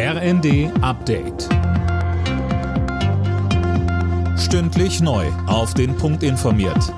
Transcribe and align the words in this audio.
RND 0.00 0.70
Update. 0.80 1.48
Stündlich 4.38 5.00
neu. 5.00 5.26
Auf 5.48 5.74
den 5.74 5.96
Punkt 5.96 6.22
informiert. 6.22 6.94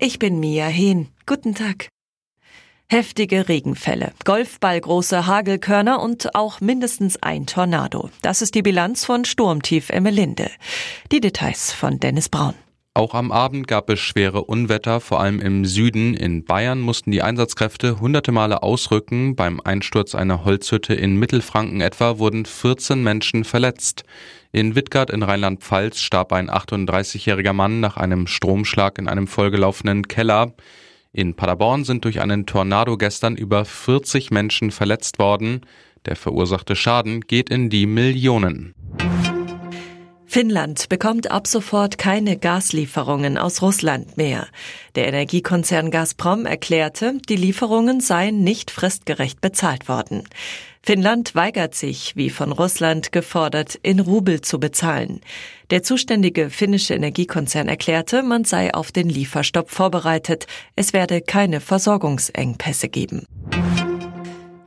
Ich 0.00 0.18
bin 0.18 0.40
Mia 0.40 0.66
Hehn. 0.66 1.06
Guten 1.26 1.54
Tag. 1.54 1.86
Heftige 2.88 3.48
Regenfälle, 3.48 4.10
Golfballgroße 4.24 5.28
Hagelkörner 5.28 6.02
und 6.02 6.34
auch 6.34 6.60
mindestens 6.60 7.22
ein 7.22 7.46
Tornado. 7.46 8.10
Das 8.20 8.42
ist 8.42 8.56
die 8.56 8.62
Bilanz 8.62 9.04
von 9.04 9.24
Sturmtief 9.24 9.90
Emmelinde. 9.90 10.50
Die 11.12 11.20
Details 11.20 11.70
von 11.70 12.00
Dennis 12.00 12.28
Braun. 12.28 12.54
Auch 12.96 13.12
am 13.12 13.30
Abend 13.30 13.68
gab 13.68 13.90
es 13.90 14.00
schwere 14.00 14.44
Unwetter, 14.44 15.00
vor 15.00 15.20
allem 15.20 15.38
im 15.38 15.66
Süden. 15.66 16.14
In 16.14 16.46
Bayern 16.46 16.80
mussten 16.80 17.10
die 17.10 17.20
Einsatzkräfte 17.20 18.00
hunderte 18.00 18.32
Male 18.32 18.62
ausrücken. 18.62 19.36
Beim 19.36 19.60
Einsturz 19.62 20.14
einer 20.14 20.46
Holzhütte 20.46 20.94
in 20.94 21.16
Mittelfranken 21.16 21.82
etwa 21.82 22.16
wurden 22.18 22.46
14 22.46 23.02
Menschen 23.02 23.44
verletzt. 23.44 24.04
In 24.50 24.76
Wittgart 24.76 25.10
in 25.10 25.22
Rheinland-Pfalz 25.22 26.00
starb 26.00 26.32
ein 26.32 26.48
38-jähriger 26.48 27.52
Mann 27.52 27.80
nach 27.80 27.98
einem 27.98 28.26
Stromschlag 28.26 28.96
in 28.96 29.08
einem 29.08 29.26
vollgelaufenen 29.26 30.08
Keller. 30.08 30.54
In 31.12 31.34
Paderborn 31.34 31.84
sind 31.84 32.06
durch 32.06 32.22
einen 32.22 32.46
Tornado 32.46 32.96
gestern 32.96 33.36
über 33.36 33.66
40 33.66 34.30
Menschen 34.30 34.70
verletzt 34.70 35.18
worden. 35.18 35.66
Der 36.06 36.16
verursachte 36.16 36.74
Schaden 36.74 37.20
geht 37.20 37.50
in 37.50 37.68
die 37.68 37.84
Millionen. 37.84 38.74
Finnland 40.36 40.90
bekommt 40.90 41.30
ab 41.30 41.46
sofort 41.46 41.96
keine 41.96 42.36
Gaslieferungen 42.36 43.38
aus 43.38 43.62
Russland 43.62 44.18
mehr. 44.18 44.48
Der 44.94 45.08
Energiekonzern 45.08 45.90
Gazprom 45.90 46.44
erklärte, 46.44 47.14
die 47.26 47.36
Lieferungen 47.36 48.00
seien 48.02 48.44
nicht 48.44 48.70
fristgerecht 48.70 49.40
bezahlt 49.40 49.88
worden. 49.88 50.24
Finnland 50.82 51.34
weigert 51.34 51.74
sich, 51.74 52.16
wie 52.16 52.28
von 52.28 52.52
Russland 52.52 53.12
gefordert, 53.12 53.78
in 53.82 53.98
Rubel 53.98 54.42
zu 54.42 54.60
bezahlen. 54.60 55.22
Der 55.70 55.82
zuständige 55.82 56.50
finnische 56.50 56.92
Energiekonzern 56.92 57.66
erklärte, 57.66 58.22
man 58.22 58.44
sei 58.44 58.74
auf 58.74 58.92
den 58.92 59.08
Lieferstopp 59.08 59.70
vorbereitet. 59.70 60.46
Es 60.76 60.92
werde 60.92 61.22
keine 61.22 61.62
Versorgungsengpässe 61.62 62.90
geben. 62.90 63.24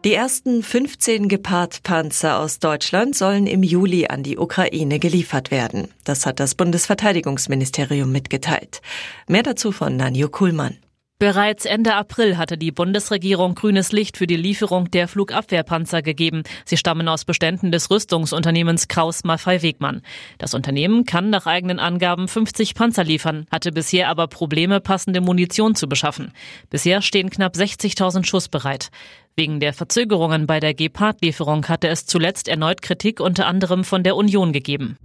Die 0.06 0.14
ersten 0.14 0.64
15 0.64 1.28
Gepard-Panzer 1.28 2.40
aus 2.40 2.60
Deutschland 2.60 3.18
sollen 3.18 3.48
im 3.48 3.64
Juli 3.64 4.08
an 4.08 4.24
die 4.24 4.38
Ukraine 4.38 4.98
geliefert 4.98 5.52
werden. 5.52 5.90
Das 6.06 6.26
hat 6.26 6.40
das 6.40 6.56
Bundesverteidigungsministerium 6.56 8.10
mitgeteilt. 8.10 8.82
Mehr 9.28 9.44
dazu 9.44 9.74
von 9.74 9.98
Nanjo 9.98 10.30
Kuhlmann. 10.30 10.78
Bereits 11.20 11.66
Ende 11.66 11.96
April 11.96 12.38
hatte 12.38 12.58
die 12.58 12.72
Bundesregierung 12.72 13.54
grünes 13.54 13.92
Licht 13.92 14.16
für 14.16 14.26
die 14.26 14.38
Lieferung 14.38 14.90
der 14.90 15.10
Flugabwehrpanzer 15.10 16.02
gegeben. 16.02 16.44
Sie 16.64 16.78
stammen 16.78 17.10
aus 17.10 17.26
Beständen 17.26 17.74
des 17.74 17.92
Rüstungsunternehmens 17.92 18.88
Kraus 18.88 19.26
Maffei 19.26 19.62
Wegmann. 19.62 20.02
Das 20.38 20.54
Unternehmen 20.54 21.04
kann 21.04 21.30
nach 21.30 21.46
eigenen 21.46 21.78
Angaben 21.78 22.30
50 22.30 22.74
Panzer 22.74 23.04
liefern, 23.04 23.48
hatte 23.52 23.74
bisher 23.74 24.08
aber 24.08 24.28
Probleme, 24.28 24.80
passende 24.80 25.20
Munition 25.20 25.76
zu 25.76 25.90
beschaffen. 25.90 26.32
Bisher 26.70 27.02
stehen 27.02 27.30
knapp 27.30 27.54
60.000 27.54 28.24
Schuss 28.24 28.48
bereit. 28.48 28.88
Wegen 29.36 29.60
der 29.60 29.74
Verzögerungen 29.74 30.48
bei 30.48 30.62
der 30.62 30.74
Gepard-Lieferung 30.74 31.68
hatte 31.68 31.90
es 31.90 32.06
zuletzt 32.06 32.48
erneut 32.48 32.82
Kritik 32.82 33.20
unter 33.20 33.46
anderem 33.46 33.84
von 33.84 34.04
der 34.04 34.16
Union 34.16 34.54
gegeben. 34.54 34.98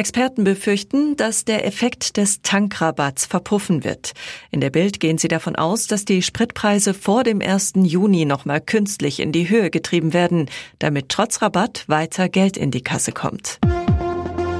Experten 0.00 0.44
befürchten, 0.44 1.14
dass 1.16 1.44
der 1.44 1.66
Effekt 1.66 2.16
des 2.16 2.40
Tankrabatts 2.40 3.26
verpuffen 3.26 3.84
wird. 3.84 4.12
In 4.50 4.62
der 4.62 4.70
Bild 4.70 4.98
gehen 4.98 5.18
sie 5.18 5.28
davon 5.28 5.56
aus, 5.56 5.88
dass 5.88 6.06
die 6.06 6.22
Spritpreise 6.22 6.94
vor 6.94 7.22
dem 7.22 7.42
1. 7.42 7.74
Juni 7.82 8.24
nochmal 8.24 8.62
künstlich 8.62 9.20
in 9.20 9.30
die 9.30 9.50
Höhe 9.50 9.68
getrieben 9.68 10.14
werden, 10.14 10.48
damit 10.78 11.10
trotz 11.10 11.42
Rabatt 11.42 11.84
weiter 11.86 12.30
Geld 12.30 12.56
in 12.56 12.70
die 12.70 12.82
Kasse 12.82 13.12
kommt. 13.12 13.58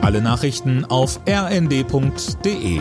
Alle 0.02 0.20
Nachrichten 0.20 0.84
auf 0.84 1.19
rnd.de 1.27 2.80